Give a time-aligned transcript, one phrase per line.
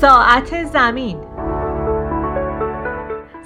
[0.00, 1.18] ساعت زمین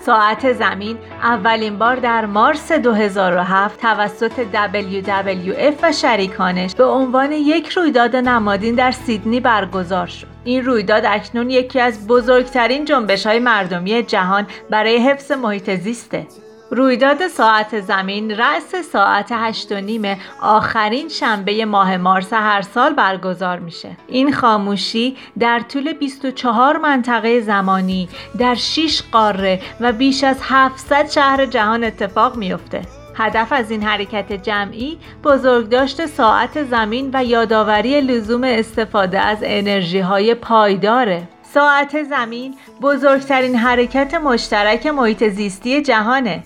[0.00, 8.16] ساعت زمین اولین بار در مارس 2007 توسط WWF و شریکانش به عنوان یک رویداد
[8.16, 10.26] نمادین در سیدنی برگزار شد.
[10.44, 16.26] این رویداد اکنون یکی از بزرگترین جنبش های مردمی جهان برای حفظ محیط زیسته.
[16.74, 23.58] رویداد ساعت زمین رأس ساعت هشت و نیم آخرین شنبه ماه مارس هر سال برگزار
[23.58, 23.96] میشه.
[24.08, 31.46] این خاموشی در طول 24 منطقه زمانی در 6 قاره و بیش از 700 شهر
[31.46, 32.82] جهان اتفاق میافته
[33.14, 40.34] هدف از این حرکت جمعی بزرگداشت ساعت زمین و یادآوری لزوم استفاده از انرژی های
[40.34, 41.28] پایداره.
[41.54, 46.42] ساعت زمین بزرگترین حرکت مشترک محیط زیستی جهانه.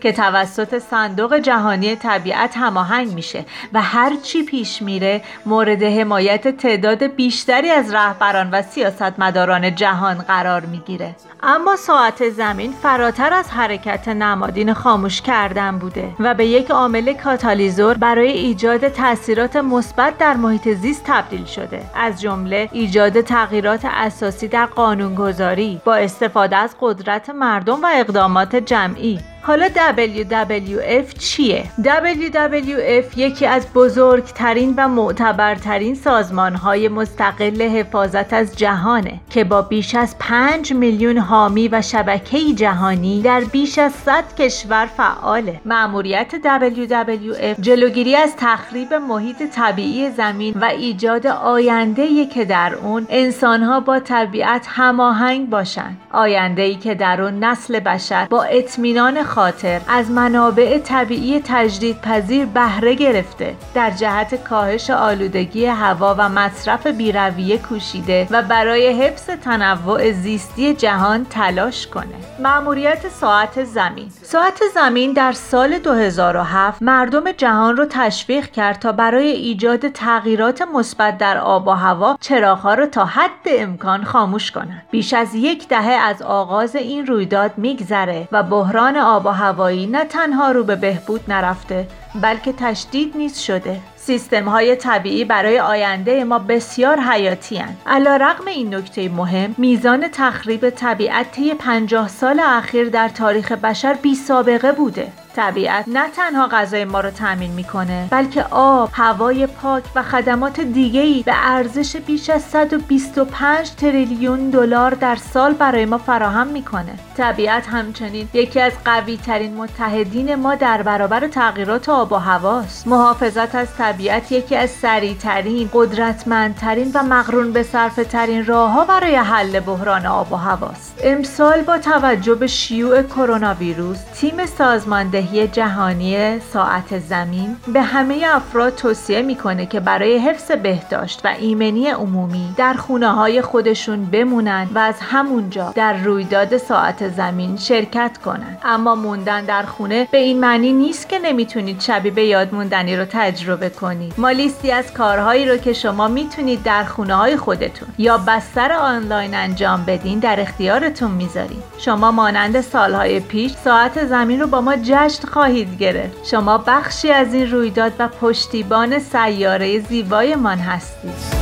[0.00, 7.02] که توسط صندوق جهانی طبیعت هماهنگ میشه و هر چی پیش میره مورد حمایت تعداد
[7.02, 11.16] بیشتری از رهبران و سیاستمداران جهان قرار می‌گیره.
[11.42, 17.96] اما ساعت زمین فراتر از حرکت نمادین خاموش کردن بوده و به یک عامل کاتالیزور
[17.96, 21.82] برای ایجاد تاثیرات مثبت در محیط زیست تبدیل شده.
[21.94, 29.20] از جمله ایجاد تغییرات اساسی در قانونگذاری با استفاده از قدرت مردم و اقدامات جمعی.
[29.42, 39.20] حالا WWF چیه؟ WWF یکی از بزرگترین و معتبرترین سازمان های مستقل حفاظت از جهانه
[39.30, 44.86] که با بیش از 5 میلیون حامی و شبکه جهانی در بیش از 100 کشور
[44.86, 45.60] فعاله.
[45.64, 53.80] مأموریت WWF جلوگیری از تخریب محیط طبیعی زمین و ایجاد آینده که در اون انسانها
[53.80, 56.00] با طبیعت هماهنگ باشند.
[56.12, 62.46] آینده ای که در اون نسل بشر با اطمینان خاطر از منابع طبیعی تجدید پذیر
[62.46, 63.54] بهره گرفته.
[63.74, 71.24] در جهت کاهش آلودگی هوا و مصرف بیرویه کوشیده و برای حفظ تنوع زیستی جهان
[71.24, 72.04] تلاش کنه.
[72.38, 74.10] مأموریت ساعت زمین.
[74.22, 81.18] ساعت زمین در سال 2007 مردم جهان رو تشویق کرد تا برای ایجاد تغییرات مثبت
[81.18, 84.82] در آب و هوا چراغها را تا حد امکان خاموش کنند.
[84.90, 90.04] بیش از یک دهه از آغاز این رویداد میگذره و بحران آب و هوایی نه
[90.04, 96.38] تنها رو به بهبود نرفته بلکه تشدید نیز شده سیستم های طبیعی برای آینده ما
[96.38, 97.76] بسیار حیاتی هن.
[97.86, 103.94] علا رقم این نکته مهم میزان تخریب طبیعت طی 50 سال اخیر در تاریخ بشر
[103.94, 109.84] بی سابقه بوده طبیعت نه تنها غذای ما رو تأمین می‌کنه بلکه آب، هوای پاک
[109.94, 116.46] و خدمات دیگه‌ای به ارزش بیش از 125 تریلیون دلار در سال برای ما فراهم
[116.46, 116.92] می‌کنه.
[117.16, 122.88] طبیعت همچنین یکی از قوی ترین متحدین ما در برابر تغییرات آب و هواست.
[122.88, 129.60] محافظت از طبیعت یکی از سریعترین، قدرتمندترین و مقرون به صرفه ترین راهها برای حل
[129.60, 131.00] بحران آب و هواست.
[131.04, 138.74] امسال با توجه به شیوع کرونا ویروس، تیم سازماندهی جهانی ساعت زمین به همه افراد
[138.74, 144.78] توصیه می‌کنه که برای حفظ بهداشت و ایمنی عمومی در خونه های خودشون بمونن و
[144.78, 150.72] از همونجا در رویداد ساعت زمین شرکت کنن اما موندن در خونه به این معنی
[150.72, 154.14] نیست که نمی‌تونید شبی به یاد موندنی رو تجربه کنید.
[154.18, 159.34] ما لیستی از کارهایی رو که شما می‌تونید در خونه های خودتون یا بستر آنلاین
[159.34, 165.28] انجام بدین در اختیارتون می‌ذاریم شما مانند سالهای پیش ساعت زمین رو با ما جشن
[165.28, 166.26] خواهید گرفت.
[166.26, 171.40] شما بخشی از این رویداد و پشتیبان سیاره زیبایمان هستید.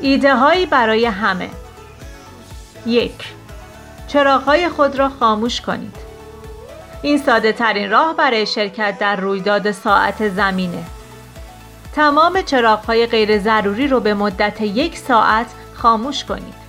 [0.00, 1.48] ایده هایی برای همه.
[2.86, 3.12] یک
[4.06, 6.09] چراغهای خود را خاموش کنید.
[7.02, 10.84] این ساده ترین راه برای شرکت در رویداد ساعت زمینه
[11.94, 16.60] تمام چراغهای غیر ضروری رو به مدت یک ساعت خاموش کنید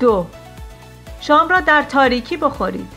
[0.00, 0.26] دو
[1.20, 2.88] شام را در تاریکی بخورید.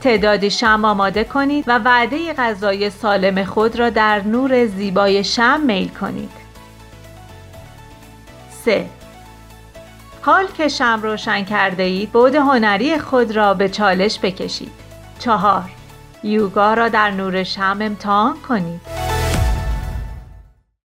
[0.00, 5.88] تعدادی شم آماده کنید و وعده غذای سالم خود را در نور زیبای شم میل
[5.88, 6.30] کنید.
[8.64, 8.86] 3.
[10.22, 14.87] حال که شم روشن کرده اید بود هنری خود را به چالش بکشید.
[15.18, 15.62] 4.
[16.22, 18.97] یوگا را در نور شم امتحان کنید.